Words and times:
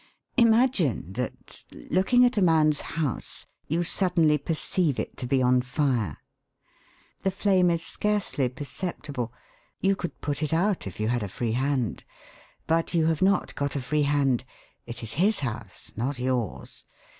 Imagine 0.35 1.13
that, 1.13 1.63
looking 1.91 2.25
at 2.25 2.35
a 2.35 2.41
man's 2.41 2.81
house, 2.81 3.45
you 3.67 3.83
suddenly 3.83 4.39
perceive 4.39 4.97
it 4.97 5.15
to 5.17 5.27
be 5.27 5.43
on 5.43 5.61
fire. 5.61 6.17
The 7.21 7.29
flame 7.29 7.69
is 7.69 7.85
scarcely 7.85 8.49
perceptible. 8.49 9.31
You 9.79 9.95
could 9.95 10.19
put 10.19 10.41
it 10.41 10.53
out 10.53 10.87
if 10.87 10.99
you 10.99 11.09
had 11.09 11.21
a 11.21 11.27
free 11.27 11.51
hand. 11.51 12.03
But 12.65 12.95
you 12.95 13.05
have 13.05 13.21
not 13.21 13.53
got 13.53 13.75
a 13.75 13.79
free 13.79 14.01
hand. 14.01 14.43
It 14.87 15.03
is 15.03 15.13
his 15.21 15.41
house, 15.41 15.91
not 15.95 16.17
yours. 16.17 16.83